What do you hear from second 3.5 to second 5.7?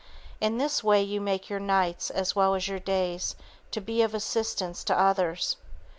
to be of assistance to others.